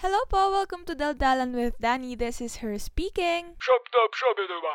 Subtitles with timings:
[0.00, 2.16] Hello po, welcome to Daldalan with Danny.
[2.16, 3.52] This is her speaking.
[3.60, 4.74] Shop top shop ito ba?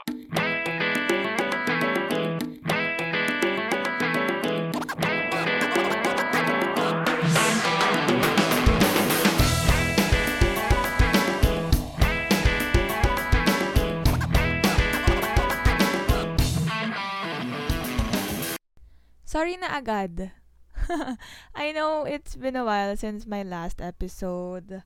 [19.26, 20.38] Sorry na agad.
[21.58, 24.86] I know it's been a while since my last episode.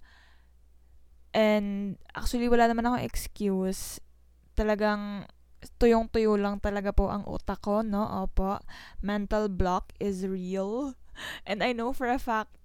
[1.33, 4.01] And actually, wala naman akong excuse.
[4.57, 5.29] Talagang
[5.77, 8.07] tuyong-tuyo lang talaga po ang utak ko, no?
[8.25, 8.59] Opo.
[9.03, 10.95] Mental block is real.
[11.49, 12.55] And I know for a fact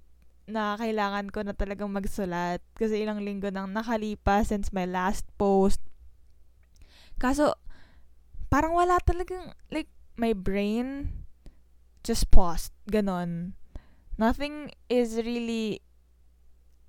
[0.45, 5.81] na kailangan ko na talagang magsulat kasi ilang linggo nang nakalipas since my last post.
[7.17, 7.57] Kaso,
[8.53, 9.89] parang wala talagang, like,
[10.21, 11.11] my brain
[12.05, 12.71] just paused.
[12.87, 13.57] Ganon.
[14.15, 15.83] Nothing is really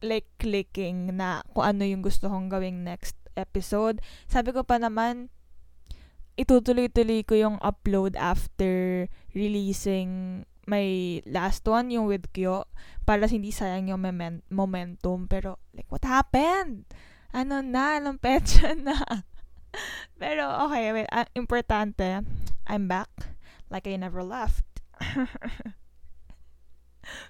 [0.03, 3.99] like clicking na kung ano yung gusto kong gawing next episode.
[4.27, 5.29] Sabi ko pa naman,
[6.35, 12.65] itutuloy-tuloy ko yung upload after releasing my last one, yung with Kyo,
[13.05, 15.29] para hindi sayang yung moment- momentum.
[15.29, 16.89] Pero, like, what happened?
[17.31, 18.01] Ano na?
[18.01, 18.97] Anong petsa na?
[20.21, 22.25] Pero, okay, wait, uh, importante,
[22.65, 23.11] I'm back
[23.69, 24.65] like I never left.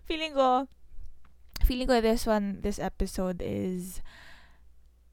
[0.07, 0.67] feeling ko,
[1.65, 4.05] feeling ko this one, this episode is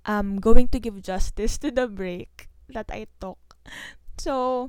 [0.05, 3.41] um going to give justice to the break that I took.
[4.21, 4.69] So,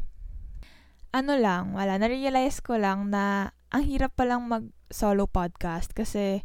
[1.13, 6.41] ano lang, wala, na-realize ko lang na ang hirap palang mag-solo podcast kasi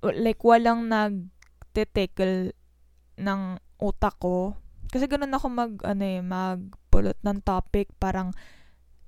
[0.00, 2.54] like walang nag-tickle
[3.18, 3.40] ng
[3.82, 4.56] utak ko.
[4.88, 8.32] Kasi ganun ako mag, ano eh, magpulot ng topic, parang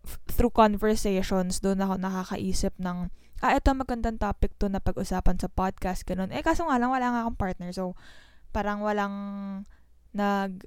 [0.04, 3.08] f- through conversations, doon ako nakakaisip ng,
[3.40, 6.28] ah, ito magandang topic to na pag-usapan sa podcast, ganun.
[6.32, 7.72] Eh, kaso nga lang, wala nga akong partner.
[7.72, 7.96] So,
[8.52, 9.16] parang walang
[10.12, 10.66] nag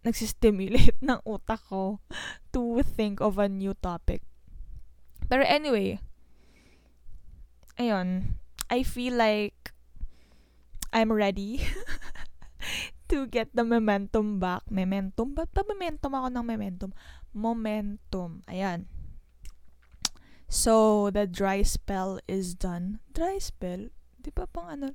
[0.00, 2.00] nagsistimulate ng utak ko
[2.56, 4.24] to think of a new topic.
[5.28, 6.00] Pero anyway,
[7.76, 8.40] ayun,
[8.72, 9.76] I feel like
[10.90, 11.62] I'm ready
[13.12, 14.66] to get the momentum back.
[14.72, 15.36] Momentum?
[15.36, 16.90] Ba't ba momentum ako ng momentum?
[17.30, 18.42] Momentum.
[18.50, 18.90] Ayan.
[20.50, 22.98] So, the dry spell is done.
[23.14, 23.94] Dry spell?
[24.18, 24.90] Di ba pang ano?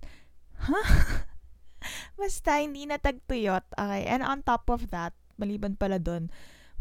[0.60, 1.24] Huh?
[2.20, 3.64] Basta, hindi na tagtuyot.
[3.72, 6.28] Okay, and on top of that, maliban pala dun,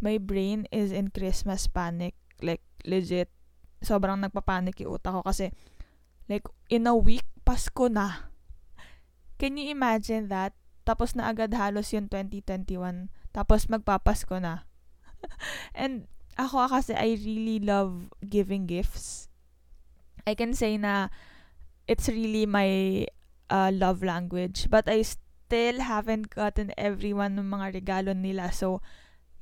[0.03, 2.19] my brain is in Christmas panic.
[2.43, 3.31] Like, legit,
[3.79, 5.55] sobrang nagpapanik yung utak ko kasi,
[6.27, 8.35] like, in a week, Pasko na.
[9.39, 10.51] Can you imagine that?
[10.83, 13.07] Tapos na agad halos yung 2021.
[13.31, 14.67] Tapos magpapasko na.
[15.79, 19.29] and ako kasi, I really love giving gifts.
[20.27, 21.13] I can say na
[21.87, 23.05] it's really my
[23.51, 24.69] uh, love language.
[24.71, 28.51] But I still haven't gotten everyone ng mga regalo nila.
[28.51, 28.81] So,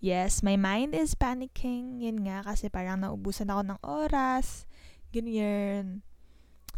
[0.02, 2.02] yes, my mind is panicking.
[2.02, 4.66] Yun nga, kasi parang naubusan ako ng oras.
[5.14, 6.02] Ganyan.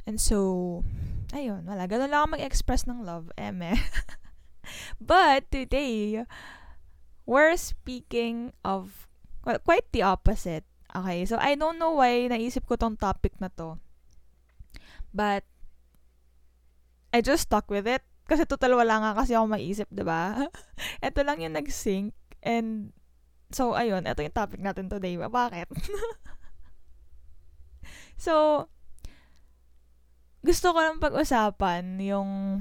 [0.04, 0.84] And so,
[1.32, 1.88] ayun, wala.
[1.88, 3.32] Ganun lang ako mag-express ng love.
[3.41, 3.72] Eme.
[5.00, 6.25] But today,
[7.25, 9.08] we're speaking of,
[9.44, 10.65] well, quite the opposite.
[10.94, 13.77] Okay, so I don't know why naisip ko tong topic na to.
[15.15, 15.47] But,
[17.15, 18.03] I just stuck with it.
[18.25, 20.22] Kasi total wala nga kasi ako maisip, ba diba?
[21.05, 22.16] ito lang yung nag-sync.
[22.41, 22.91] And,
[23.53, 25.21] so, ayun, ito yung topic natin today.
[25.21, 25.69] Bakit?
[28.25, 28.66] so,
[30.44, 32.61] gusto ko lang pag-usapan yung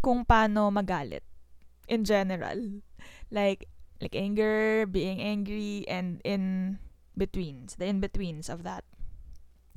[0.00, 1.24] kung paano magalit
[1.88, 2.84] in general.
[3.32, 3.66] Like,
[4.00, 6.78] like anger, being angry, and in
[7.18, 8.86] betweens, the in-betweens of that.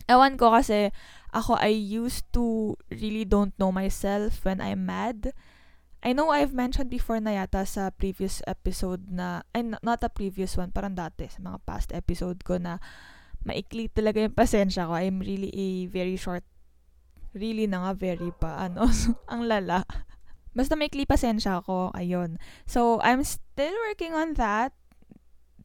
[0.09, 0.93] Ewan ko kasi,
[1.33, 5.33] ako, I used to really don't know myself when I'm mad.
[6.01, 10.57] I know I've mentioned before na yata sa previous episode na, ay, not a previous
[10.57, 12.81] one, parang dati, sa mga past episode ko na
[13.45, 14.97] maikli talaga yung pasensya ko.
[14.97, 16.45] I'm really a very short,
[17.37, 18.89] really na nga very pa, ano,
[19.31, 19.85] ang lala.
[20.51, 22.35] Basta maikli pasensya ko, ayun.
[22.67, 24.75] So, I'm still working on that.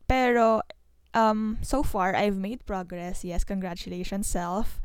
[0.06, 0.62] Pero,
[1.10, 3.26] um, so far, I've made progress.
[3.26, 4.78] Yes, congratulations, self.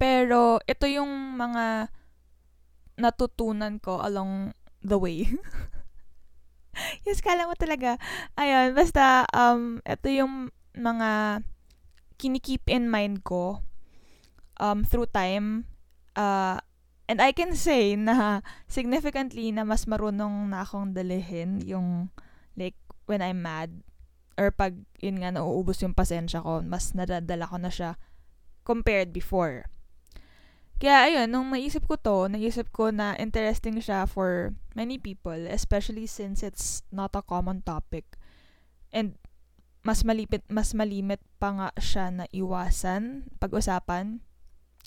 [0.00, 1.92] Pero, ito yung mga
[2.96, 5.28] natutunan ko along the way.
[7.04, 8.00] yes, kala mo talaga.
[8.40, 11.40] Ayun, basta, um, ito yung mga
[12.20, 13.64] kinikeep in mind ko
[14.60, 15.64] um, through time.
[16.16, 16.60] Uh,
[17.10, 22.14] and I can say na significantly na mas marunong na akong dalihin yung
[22.54, 22.78] like
[23.10, 23.82] when I'm mad
[24.38, 27.98] or pag yun nga nauubos yung pasensya ko, mas nadadala ko na siya
[28.62, 29.66] compared before.
[30.80, 36.06] Kaya ayun, nung naisip ko to, naisip ko na interesting siya for many people, especially
[36.06, 38.16] since it's not a common topic.
[38.88, 39.20] And
[39.84, 44.24] mas malipit, mas malimit pa nga siya na iwasan, pag-usapan.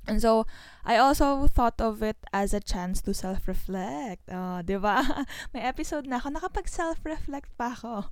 [0.07, 0.45] And so,
[0.83, 4.27] I also thought of it as a chance to self-reflect.
[4.27, 5.25] Oh, di ba?
[5.55, 8.11] May episode na ako, nakapag-self-reflect pa ako.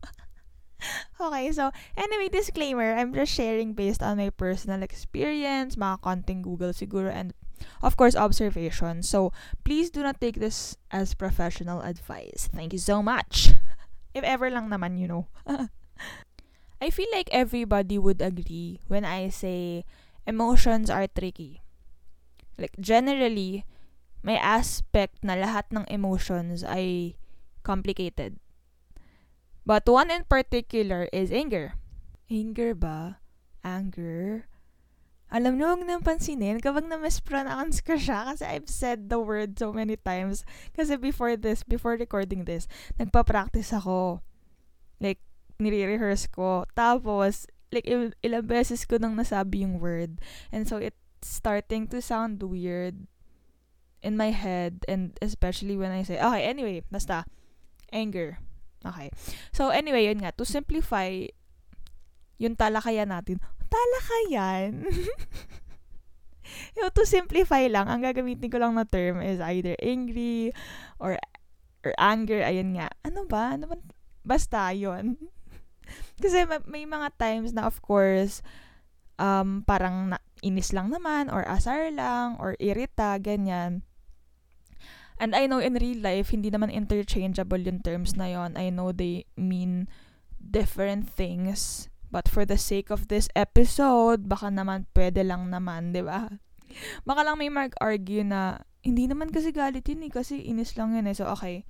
[1.22, 6.72] okay, so, anyway, disclaimer, I'm just sharing based on my personal experience, mga konting Google
[6.72, 7.36] siguro, and
[7.84, 9.04] of course, observation.
[9.04, 9.36] So,
[9.68, 12.48] please do not take this as professional advice.
[12.52, 13.52] Thank you so much.
[14.16, 15.32] If ever lang naman, you know.
[16.82, 19.86] I feel like everybody would agree when I say
[20.26, 21.62] emotions are tricky.
[22.58, 23.64] Like, generally,
[24.22, 27.16] may aspect na lahat ng emotions ay
[27.62, 28.38] complicated.
[29.66, 31.78] But one in particular is anger.
[32.30, 33.22] Anger ba?
[33.62, 34.52] Anger?
[35.32, 39.72] alam nyo, huwag nang pansinin kapag na-mispronounce ko siya kasi I've said the word so
[39.72, 40.44] many times.
[40.76, 42.68] Kasi before this, before recording this,
[43.00, 44.20] nagpa-practice ako.
[45.00, 45.24] Like,
[45.56, 46.68] nire-rehearse ko.
[46.76, 50.20] Tapos, like, il- ilang beses ko nang nasabi yung word.
[50.52, 53.08] And so, it's starting to sound weird
[54.02, 57.26] in my head and especially when I say, okay, anyway, basta,
[57.94, 58.42] anger.
[58.82, 59.14] Okay.
[59.54, 61.30] So, anyway, yun nga, to simplify
[62.42, 63.38] yung talakayan natin,
[63.70, 64.90] talakayan.
[66.78, 70.50] yung to simplify lang, ang gagamitin ko lang na term is either angry
[70.98, 71.22] or
[71.86, 72.90] or anger, ayun nga.
[73.06, 73.58] Ano ba?
[73.58, 73.78] Ano ba?
[74.26, 75.18] Basta, yon
[76.22, 78.42] Kasi may mga times na of course,
[79.22, 83.86] um, parang na, inis lang naman, or asar lang, or irita, ganyan.
[85.22, 88.58] And I know in real life, hindi naman interchangeable yung terms na yon.
[88.58, 89.86] I know they mean
[90.42, 91.90] different things.
[92.10, 96.28] But for the sake of this episode, baka naman pwede lang naman, di ba?
[97.08, 101.08] Baka lang may mag-argue na, hindi naman kasi galit yun eh, kasi inis lang yun
[101.08, 101.16] eh.
[101.16, 101.64] So, okay.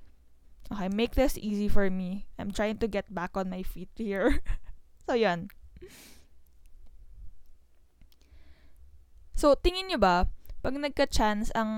[0.72, 2.26] Okay, make this easy for me.
[2.40, 4.40] I'm trying to get back on my feet here.
[5.06, 5.52] so, yan.
[9.32, 10.16] So, tingin nyo ba,
[10.62, 11.70] pag nagka-chance ang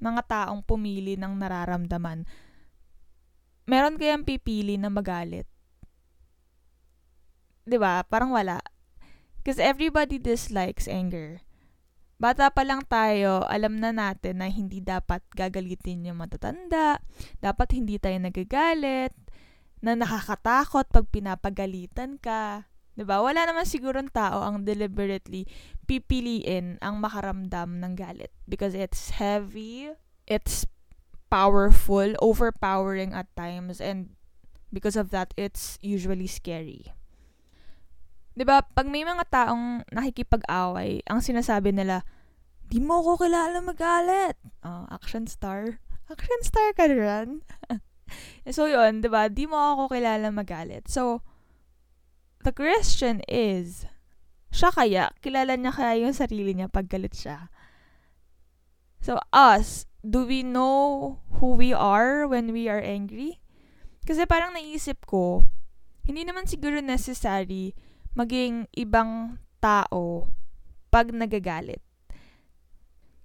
[0.00, 2.24] mga taong pumili ng nararamdaman,
[3.64, 5.48] meron kayang pipili na magalit?
[7.64, 8.04] 'di ba?
[8.06, 8.60] Parang wala.
[9.40, 11.44] Because everybody dislikes anger.
[12.16, 17.02] Bata pa lang tayo, alam na natin na hindi dapat gagalitin yung matatanda,
[17.42, 19.12] dapat hindi tayo nagagalit,
[19.84, 22.70] na nakakatakot pag pinapagalitan ka.
[22.94, 23.18] 'Di ba?
[23.22, 25.50] Wala naman sigurong tao ang deliberately
[25.84, 29.92] pipiliin ang makaramdam ng galit because it's heavy,
[30.24, 30.64] it's
[31.28, 34.14] powerful, overpowering at times and
[34.70, 36.94] because of that it's usually scary.
[38.34, 42.02] 'Di ba, pag may mga taong nakikipag-away, ang sinasabi nila,
[42.66, 44.34] "Di mo ko kilala magalit."
[44.66, 45.78] Oh, action star.
[46.10, 47.46] Action star ka rin.
[48.54, 49.30] so, yun, 'di ba?
[49.30, 50.90] Di mo ako kilala magalit.
[50.90, 51.22] So,
[52.44, 53.88] the question is,
[54.52, 57.48] siya kaya, kilala niya kaya yung sarili niya pag galit siya?
[59.00, 63.40] So, us, do we know who we are when we are angry?
[64.04, 65.44] Kasi parang naisip ko,
[66.04, 67.72] hindi naman siguro necessary
[68.12, 70.28] maging ibang tao
[70.92, 71.80] pag nagagalit.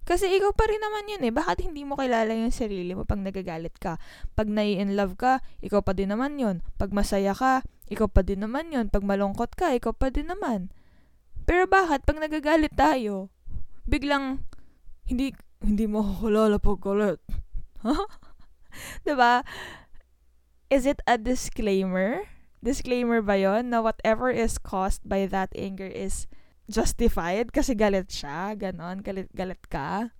[0.10, 1.30] Kasi ikaw pa rin naman yun eh.
[1.30, 4.02] Bakit hindi mo kilala yung sarili mo pag nagagalit ka?
[4.34, 6.66] Pag nai-in love ka, ikaw pa din naman yun.
[6.82, 8.88] Pag masaya ka, ikaw pa din naman yun.
[8.88, 10.70] Pag malungkot ka, ikaw pa din naman.
[11.50, 13.34] Pero bakit pag nagagalit tayo,
[13.90, 14.46] biglang
[15.10, 17.22] hindi hindi mo ako kilala pag galit?
[17.82, 18.06] Huh?
[19.04, 19.42] 'Di ba?
[20.70, 22.30] Is it a disclaimer?
[22.60, 26.28] disclaimer ba yon na whatever is caused by that anger is
[26.68, 30.14] justified kasi galit siya, ganon, galit, galit ka.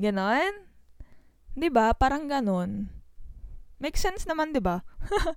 [0.00, 0.66] Ganon?
[1.56, 1.94] 'Di ba?
[1.96, 2.92] Parang ganon.
[3.80, 4.82] Makes sense naman, 'di ba?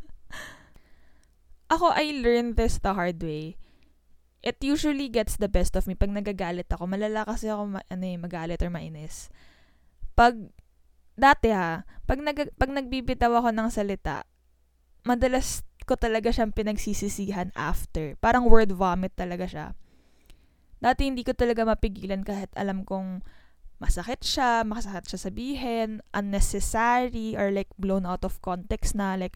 [1.70, 3.56] ako I learned this the hard way.
[4.42, 6.90] It usually gets the best of me pag nagagalit ako.
[6.90, 9.30] Malala kasi ako ma- ano eh, magalit or mainis.
[10.18, 10.50] Pag
[11.20, 14.24] dati ha, pag nag pag nagbibitaw ako ng salita,
[15.04, 18.16] madalas ko talaga siyang pinagsisisihan after.
[18.24, 19.68] Parang word vomit talaga siya.
[20.80, 23.20] Dati hindi ko talaga mapigilan kahit alam kong
[23.84, 29.36] masakit siya, makasakit siya sabihin, unnecessary, or like blown out of context na like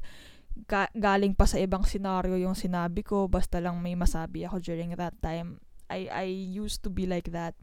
[0.70, 4.94] ga- galing pa sa ibang scenario yung sinabi ko, basta lang may masabi ako during
[4.96, 5.60] that time.
[5.90, 7.58] I, I used to be like that.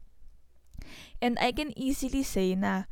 [1.21, 2.89] And I can easily say na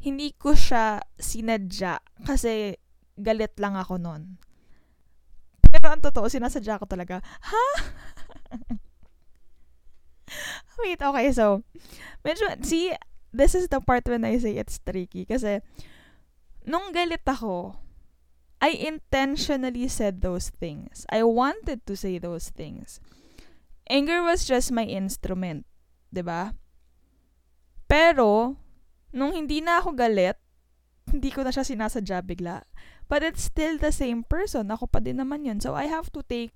[0.00, 2.76] hindi ko siya sinadya kasi
[3.20, 4.40] galit lang ako noon.
[5.70, 7.20] Pero ang totoo, sinasadya ko talaga.
[7.22, 7.66] Ha?
[10.80, 11.62] Wait, okay, so,
[12.24, 12.90] medyo, see,
[13.30, 15.28] this is the part when I say it's tricky.
[15.28, 15.60] Kasi,
[16.64, 17.76] nung galit ako,
[18.60, 21.08] I intentionally said those things.
[21.08, 23.00] I wanted to say those things.
[23.88, 25.64] Anger was just my instrument.
[26.12, 26.54] 'di ba?
[27.90, 28.54] Pero,
[29.10, 30.38] nung hindi na ako galit,
[31.10, 32.62] hindi ko na siya sinasadya bigla.
[33.10, 34.70] But it's still the same person.
[34.70, 35.58] Ako pa din naman yun.
[35.58, 36.54] So, I have to take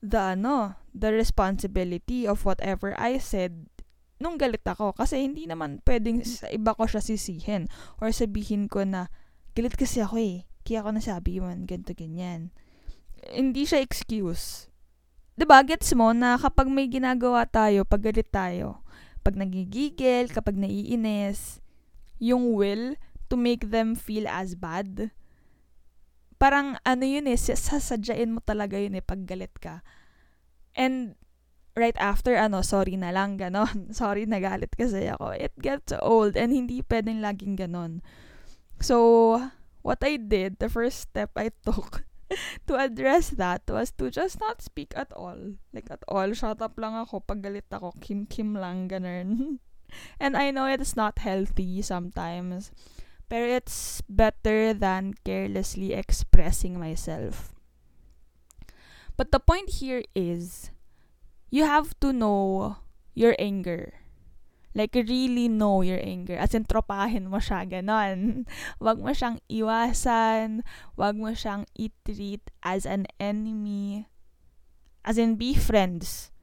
[0.00, 3.68] the, ano, the responsibility of whatever I said
[4.16, 4.96] nung galit ako.
[4.96, 7.68] Kasi hindi naman pwedeng sa iba ko siya sisihin.
[8.00, 9.12] Or sabihin ko na,
[9.52, 10.48] galit kasi ako eh.
[10.64, 12.50] Kaya ako nasabi yun, ganito, ganyan.
[13.30, 14.72] Hindi siya excuse.
[15.34, 18.82] 'di ba gets mo na kapag may ginagawa tayo, pag galit tayo,
[19.26, 21.58] pag nagigigil, kapag naiinis,
[22.22, 22.94] yung will
[23.26, 25.10] to make them feel as bad,
[26.38, 29.82] parang ano yun eh, sasadyain mo talaga yun eh pag galit ka.
[30.74, 31.18] And
[31.74, 33.90] right after, ano, sorry na lang, ganon.
[33.98, 35.34] sorry, nagalit kasi ako.
[35.34, 38.02] It gets old and hindi pwedeng laging ganon.
[38.78, 39.38] So,
[39.84, 42.08] what I did, the first step I took
[42.66, 45.60] to address that was to just not speak at all.
[45.76, 46.32] Like, at all.
[46.32, 47.20] Shut up lang ako.
[47.20, 49.60] Pag ako, kim-kim lang, ganun.
[50.18, 52.72] And I know it's not healthy sometimes.
[53.28, 57.52] Pero it's better than carelessly expressing myself.
[59.16, 60.72] But the point here is,
[61.52, 62.76] you have to know
[63.14, 64.03] your anger.
[64.74, 66.34] Like, really know your anger.
[66.34, 68.42] As in, tropahin mo siya, ganon.
[68.82, 70.66] Huwag mo siyang iwasan.
[70.98, 74.10] Huwag mo siyang i-treat as an enemy.
[75.06, 76.34] As in, be friends.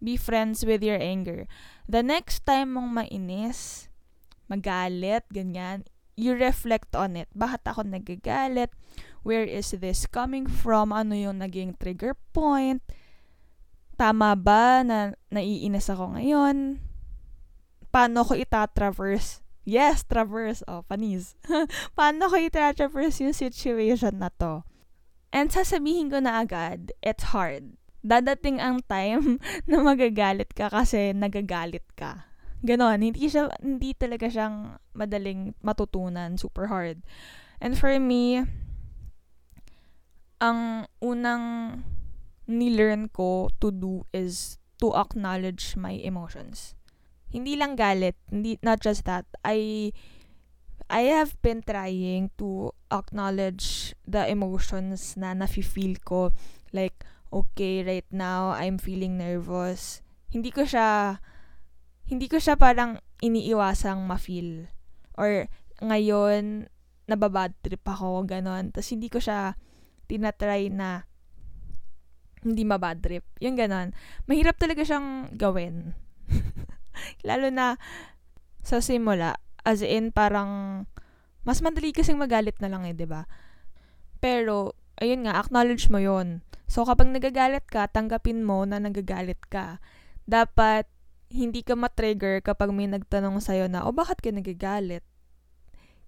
[0.00, 1.44] Be friends with your anger.
[1.84, 3.92] The next time mong mainis,
[4.48, 5.84] magalit, ganyan,
[6.16, 7.28] you reflect on it.
[7.36, 8.72] Bakit ako nagagalit?
[9.20, 10.96] Where is this coming from?
[10.96, 12.80] Ano yung naging trigger point?
[13.98, 16.87] Tama ba na naiinis ako ngayon?
[17.88, 20.64] Paano ko itatraverse Yes, traverse.
[20.64, 21.36] Oh, panis.
[21.98, 24.64] paano ko itatraverse yung situation na to?
[25.28, 27.76] And sasabihin ko na agad, it's hard.
[28.00, 29.36] Dadating ang time
[29.68, 32.24] na magagalit ka kasi nagagalit ka.
[32.64, 33.04] Ganon.
[33.04, 36.40] Hindi, siya, hindi talaga siyang madaling matutunan.
[36.40, 37.04] Super hard.
[37.60, 38.48] And for me,
[40.40, 41.44] ang unang
[42.48, 46.77] nilearn ko to do is to acknowledge my emotions
[47.28, 49.28] hindi lang galit, hindi not just that.
[49.44, 49.92] I
[50.88, 56.32] I have been trying to acknowledge the emotions na nafi-feel ko.
[56.72, 60.00] Like, okay, right now, I'm feeling nervous.
[60.32, 61.20] Hindi ko siya,
[62.08, 64.72] hindi ko siya parang iniiwasang ma-feel.
[65.20, 65.52] Or,
[65.84, 66.72] ngayon,
[67.04, 68.72] nababad trip ako, ganon.
[68.72, 69.60] Tapos, hindi ko siya
[70.08, 71.04] tinatry na
[72.40, 73.28] hindi mabad trip.
[73.44, 73.92] Yung ganon.
[74.24, 75.92] Mahirap talaga siyang gawin.
[77.28, 77.76] Lalo na
[78.62, 80.84] sa simula, as in parang
[81.46, 83.24] mas madali kasing magalit na lang eh, 'di ba?
[84.20, 86.44] Pero ayun nga, acknowledge mo 'yon.
[86.68, 89.80] So kapag nagagalit ka, tanggapin mo na nagagalit ka.
[90.28, 90.84] Dapat
[91.32, 95.04] hindi ka ma-trigger kapag may nagtanong sa'yo na, o bakit ka nagagalit?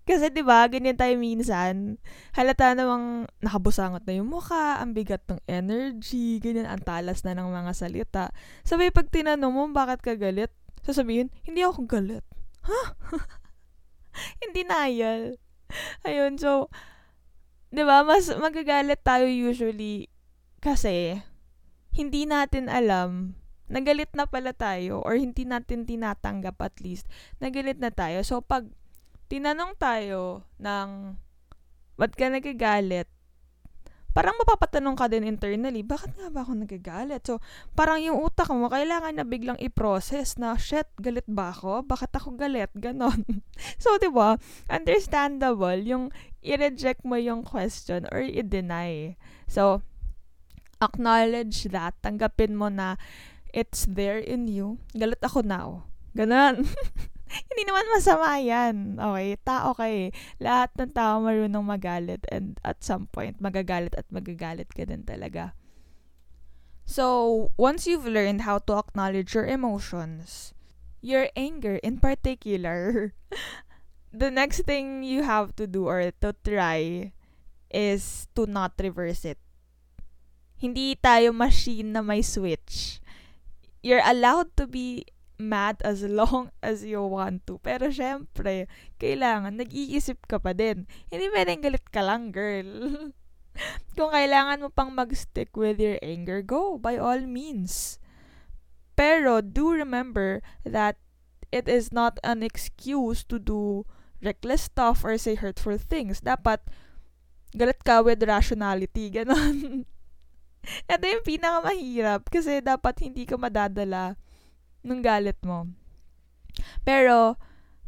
[0.09, 2.01] Kasi 'di ba, ganyan tayo minsan.
[2.35, 7.47] Halata namang nakabusangot na yung mukha, ang bigat ng energy, ganyan ang talas na ng
[7.47, 8.25] mga salita.
[8.65, 10.51] Sabay pag tinanong mo bakit ka galit,
[10.91, 12.27] sasabihin, hindi ako galit.
[12.67, 12.83] Ha?
[14.45, 15.39] hindi nayal.
[16.03, 16.67] Ayun, so,
[17.71, 20.11] di ba, mas magagalit tayo usually
[20.61, 21.23] kasi
[21.95, 27.07] hindi natin alam nagalit na pala tayo or hindi natin tinatanggap at least,
[27.39, 28.19] nagalit na tayo.
[28.27, 28.67] So, pag
[29.31, 31.15] tinanong tayo ng
[31.95, 33.07] ba't ka nagagalit,
[34.11, 37.23] parang mapapatanong ka din internally, bakit nga ba ako nagagalit?
[37.23, 37.39] So,
[37.79, 41.87] parang yung utak mo, kailangan na biglang i-process na, shit, galit ba ako?
[41.87, 42.71] Bakit ako galit?
[42.75, 43.23] Ganon.
[43.83, 44.35] so, di ba,
[44.67, 46.11] understandable yung
[46.43, 49.15] i-reject mo yung question or i-deny.
[49.47, 49.85] So,
[50.83, 52.99] acknowledge that, tanggapin mo na
[53.55, 54.83] it's there in you.
[54.97, 55.87] Galit ako now.
[56.17, 56.67] Ganon.
[57.31, 58.99] Hindi naman masama yan.
[58.99, 60.11] Okay, tao kay.
[60.43, 65.55] Lahat ng tao marunong magalit and at some point magagalit at magagalit ka din talaga.
[66.91, 70.51] So, once you've learned how to acknowledge your emotions,
[70.99, 73.15] your anger in particular,
[74.11, 77.15] the next thing you have to do or to try
[77.71, 79.39] is to not reverse it.
[80.59, 82.99] Hindi tayo machine na may switch.
[83.87, 85.07] You're allowed to be
[85.41, 87.59] mad as long as you want to.
[87.65, 88.69] Pero syempre,
[89.01, 90.85] kailangan nag-iisip ka pa din.
[91.09, 92.69] Hindi pwedeng galit ka lang, girl.
[93.99, 97.99] Kung kailangan mo pang mag-stick with your anger, go, by all means.
[98.95, 101.01] Pero do remember that
[101.51, 103.89] it is not an excuse to do
[104.23, 106.21] reckless stuff or say hurtful things.
[106.21, 106.63] Dapat,
[107.57, 109.11] galit ka with rationality.
[109.17, 109.89] Ganon.
[110.87, 114.21] Ito yung pinakamahirap kasi dapat hindi ka madadala
[114.85, 115.69] ng galit mo.
[116.83, 117.37] Pero,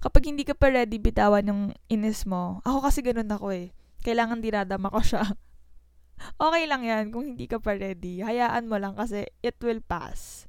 [0.03, 3.75] kapag hindi ka pa ready bitawan yung inis mo, ako kasi ganun ako eh.
[4.03, 5.23] Kailangan dinadama ko siya.
[6.43, 8.23] okay lang yan kung hindi ka pa ready.
[8.23, 10.47] Hayaan mo lang kasi it will pass.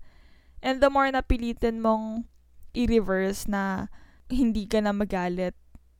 [0.64, 2.26] And the more napilitin mong
[2.74, 3.92] i-reverse na
[4.32, 5.54] hindi ka na magalit,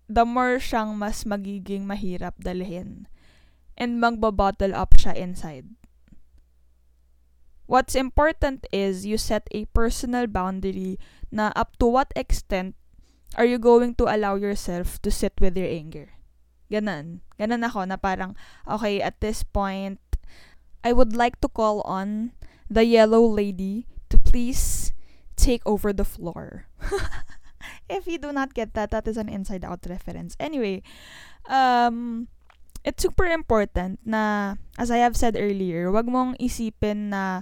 [0.10, 3.06] the more siyang mas magiging mahirap dalhin.
[3.78, 5.68] And magbo-bottle up siya inside.
[7.74, 11.02] What's important is you set a personal boundary
[11.34, 12.78] na up to what extent
[13.34, 16.14] are you going to allow yourself to sit with your anger.
[16.70, 17.26] Ganon.
[17.42, 18.38] Ganon ako na parang,
[18.70, 19.98] okay, at this point,
[20.86, 22.38] I would like to call on
[22.70, 24.94] the yellow lady to please
[25.34, 26.70] take over the floor.
[27.90, 30.38] if you do not get that, that is an inside out reference.
[30.38, 30.86] Anyway,
[31.50, 32.30] um,
[32.86, 37.42] it's super important na, as I have said earlier, wag mong isipin na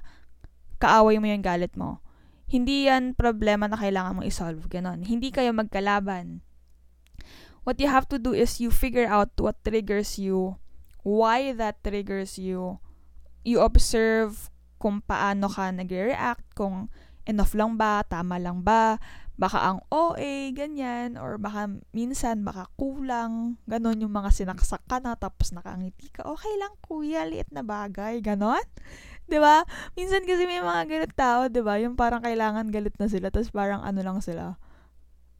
[0.81, 2.01] kaaway mo yung galit mo.
[2.50, 4.65] Hindi yan problema na kailangan mong isolve.
[4.65, 5.05] Ganon.
[5.05, 6.41] Hindi kayo magkalaban.
[7.61, 10.57] What you have to do is you figure out what triggers you,
[11.05, 12.81] why that triggers you.
[13.45, 14.50] You observe
[14.81, 16.89] kung paano ka nagre-react, kung
[17.29, 18.97] enough lang ba, tama lang ba,
[19.38, 25.13] baka ang OA, ganyan, or baka minsan baka kulang, ganon yung mga sinaksak ka na,
[25.13, 28.61] tapos nakangiti ka, okay lang kuya, liit na bagay, ganon.
[29.31, 29.63] 'Di ba?
[29.95, 31.79] Minsan kasi may mga ganit tao, 'di ba?
[31.79, 34.59] Yung parang kailangan galit na sila, tapos parang ano lang sila.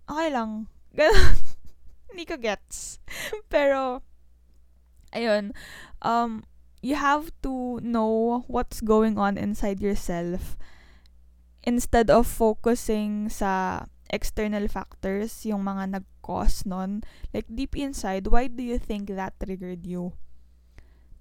[0.08, 0.72] Okay lang.
[0.96, 1.36] Ganon.
[2.08, 3.04] Hindi ko gets.
[3.54, 4.00] Pero,
[5.12, 5.52] ayun,
[6.04, 6.48] um,
[6.80, 10.56] you have to know what's going on inside yourself
[11.64, 17.00] instead of focusing sa external factors, yung mga nag-cause nun.
[17.32, 20.12] Like, deep inside, why do you think that triggered you?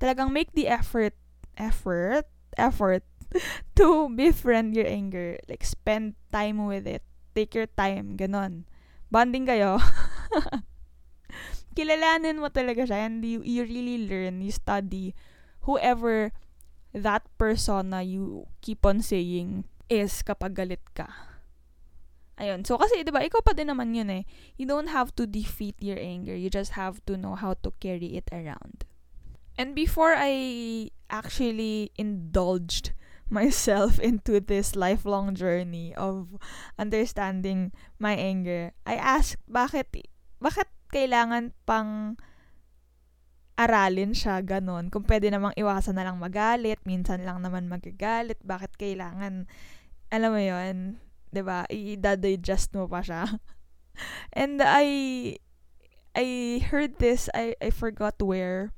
[0.02, 1.14] Talagang make the effort,
[1.54, 3.04] effort, effort
[3.78, 5.38] to befriend your anger.
[5.48, 7.02] Like, spend time with it.
[7.34, 8.66] Take your time, ganon.
[9.10, 9.78] Bonding kayo.
[11.78, 15.14] Kilalanin mo talaga siya and you, you really learn, you study,
[15.62, 16.34] whoever
[16.90, 21.06] that persona you keep on saying is kapag galit ka.
[22.40, 22.64] Ayun.
[22.64, 24.24] So, kasi, di ba, ikaw pa din naman yun eh.
[24.56, 26.32] You don't have to defeat your anger.
[26.32, 28.88] You just have to know how to carry it around.
[29.60, 32.96] And before I actually indulged
[33.28, 36.40] myself into this lifelong journey of
[36.80, 39.92] understanding my anger, I asked, bakit,
[40.40, 42.16] bakit kailangan pang
[43.60, 44.88] aralin siya, ganun.
[44.88, 49.44] Kung pwede namang iwasan na lang magalit, minsan lang naman magagalit, bakit kailangan,
[50.08, 50.96] alam mo yon
[51.28, 51.68] 'di ba?
[51.68, 53.28] I-digest mo pa siya.
[54.32, 55.36] And I
[56.16, 58.72] I heard this, I I forgot where.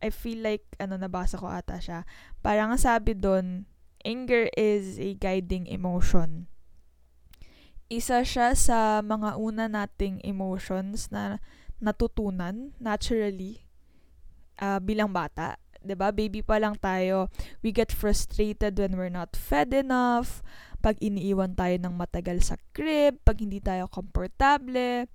[0.00, 2.08] I feel like ano nabasa ko ata siya.
[2.40, 3.68] Parang sabi doon,
[4.04, 6.48] anger is a guiding emotion.
[7.90, 11.42] Isa siya sa mga una nating emotions na
[11.80, 13.64] natutunan naturally
[14.60, 15.56] uh, bilang bata.
[15.80, 16.12] 'di ba?
[16.12, 17.32] Baby pa lang tayo.
[17.64, 20.44] We get frustrated when we're not fed enough,
[20.84, 25.08] pag iniiwan tayo ng matagal sa crib, pag hindi tayo komportable,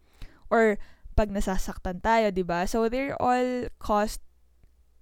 [0.49, 0.81] or
[1.13, 2.65] pag nasasaktan tayo, 'di ba?
[2.65, 4.24] So they're all caused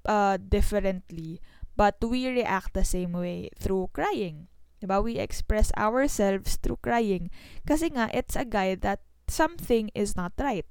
[0.05, 1.41] uh, differently,
[1.75, 4.47] but we react the same way through crying.
[4.83, 4.99] 'Di ba?
[4.99, 7.31] We express ourselves through crying
[7.63, 8.99] kasi nga it's a guide that
[9.31, 10.67] something is not right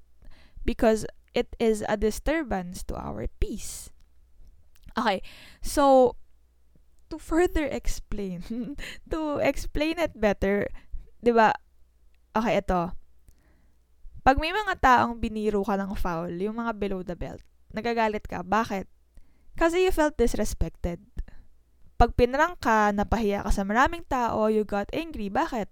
[0.68, 3.88] because it is a disturbance to our peace.
[4.92, 5.24] Okay,
[5.64, 6.16] so
[7.08, 8.76] to further explain,
[9.12, 10.68] to explain it better,
[11.24, 11.56] 'di ba?
[12.36, 12.92] Okay, ito.
[14.22, 17.42] Pag may mga taong biniro ka ng foul, yung mga below the belt,
[17.72, 18.44] nagagalit ka.
[18.44, 18.91] Bakit?
[19.56, 21.02] Kasi you felt disrespected.
[22.00, 25.30] Pag pinrang ka, napahiya ka sa maraming tao, you got angry.
[25.30, 25.70] Bakit?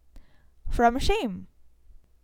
[0.71, 1.51] From shame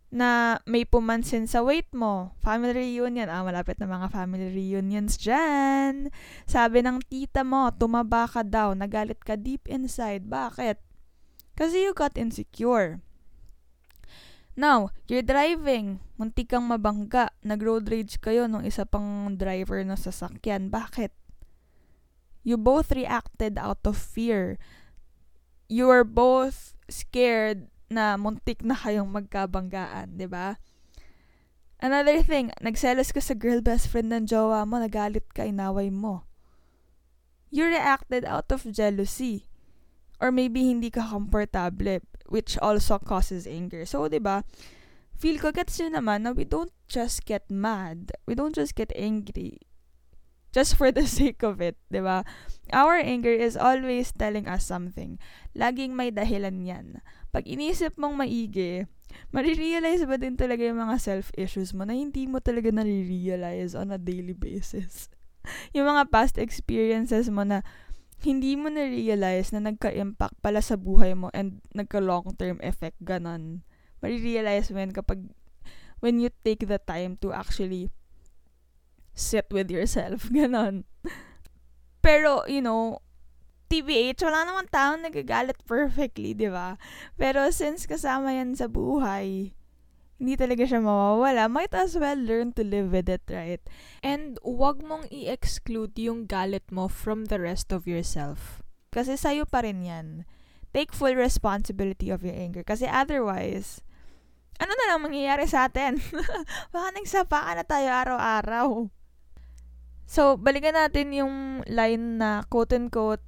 [0.07, 2.31] na may pumansin sa weight mo.
[2.39, 3.27] Family reunion.
[3.27, 6.07] Ah, malapit na mga family reunions dyan.
[6.47, 8.71] Sabi ng tita mo, tumaba ka daw.
[8.71, 10.31] Nagalit ka deep inside.
[10.31, 10.79] Bakit?
[11.59, 13.03] Kasi you got insecure.
[14.57, 16.01] Now, you're driving.
[16.17, 17.29] Muntik kang mabangga.
[17.43, 20.71] Nag-road rage kayo nung isa pang driver ng sasakyan.
[20.71, 21.13] Bakit?
[22.47, 24.55] You both reacted out of fear.
[25.67, 30.55] You were both scared na muntik na kayong magkabanggaan, 'di ba?
[31.83, 36.23] Another thing, nagselos ka sa girl best friend ng jowa mo, nagalit ka, inaway mo.
[37.51, 39.51] You reacted out of jealousy.
[40.23, 41.99] Or maybe hindi ka komportable
[42.31, 43.83] which also causes anger.
[43.83, 44.47] So, 'di ba?
[45.19, 48.15] Feel ko gets yun naman na we don't just get mad.
[48.23, 49.66] We don't just get angry
[50.57, 52.25] just for the sake of it, 'di ba?
[52.73, 55.21] Our anger is always telling us something.
[55.53, 57.05] Laging may dahilan 'yan.
[57.29, 58.89] Pag inisip mong maigi,
[59.29, 64.01] marirealize ba din talaga yung mga self-issues mo na hindi mo talaga nare-realize on a
[64.01, 65.13] daily basis.
[65.77, 67.61] yung mga past experiences mo na
[68.25, 73.61] hindi mo na-realize na nagka-impact pala sa buhay mo and nagka-long-term effect, ganon.
[74.01, 75.21] Marirealize mo yun kapag
[76.01, 77.93] when you take the time to actually
[79.17, 80.85] sit with yourself, ganon.
[82.05, 83.01] Pero, you know,
[83.67, 86.79] TBH, wala naman taong nagagalit perfectly, di ba?
[87.19, 89.57] Pero since kasama yan sa buhay,
[90.17, 93.61] hindi talaga siya mawawala, might as well learn to live with it, right?
[93.99, 98.63] And wag mong i-exclude yung galit mo from the rest of yourself.
[98.95, 100.23] Kasi sa'yo pa rin yan.
[100.71, 102.63] Take full responsibility of your anger.
[102.63, 103.83] Kasi otherwise,
[104.57, 106.01] ano na lang mangyayari sa atin?
[106.73, 108.67] Baka nagsapa na tayo araw-araw.
[110.07, 113.21] So, balikan natin yung line na quote-unquote,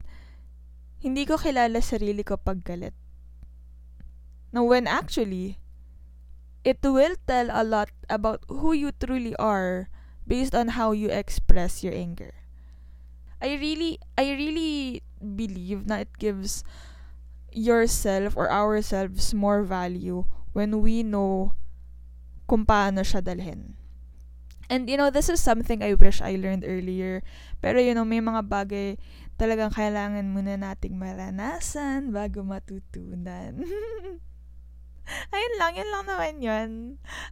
[1.03, 2.95] hindi ko kilala sarili ko pag galit.
[4.55, 5.59] Now, when actually,
[6.63, 9.91] it will tell a lot about who you truly are
[10.23, 12.33] based on how you express your anger.
[13.39, 16.63] I really I really believe that it gives
[17.51, 21.55] yourself or ourselves more value when we know
[22.47, 23.79] kung paano siya dalhin.
[24.69, 27.25] And you know, this is something I wish I learned earlier.
[27.59, 29.01] Pero you know, may mga bagay
[29.41, 33.65] talagang kailangan muna nating maranasan bago matutunan.
[35.33, 36.69] Ayun lang, yun lang naman yun.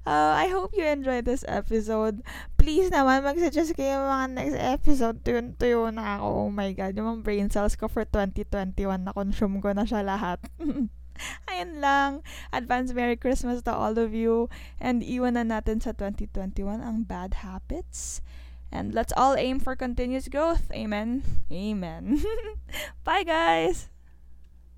[0.01, 2.25] Uh, I hope you enjoyed this episode.
[2.57, 5.21] Please naman, mag-suggest kayo mga next episode.
[5.21, 6.49] Tuyo-tuyo na ako.
[6.49, 10.41] Oh my God, yung mga brain cells ko for 2021, na-consume ko na siya lahat.
[11.49, 12.11] Ayun lang.
[12.53, 14.49] Advance Merry Christmas to all of you.
[14.79, 18.21] And iwan na natin sa 2021 ang bad habits.
[18.71, 20.69] And let's all aim for continuous growth.
[20.71, 21.23] Amen.
[21.51, 22.19] Amen.
[23.07, 23.89] Bye, guys.